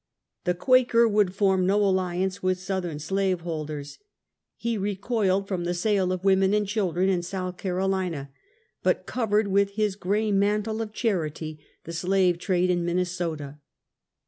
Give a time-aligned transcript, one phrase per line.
[0.45, 3.99] The Quaker would form no alliance with Southern slave holders.
[4.55, 8.31] He recoiled from the sale of women and children in South Carolina,
[8.81, 13.59] but covered with his gray mantle of charity the slave trade in Minnesota.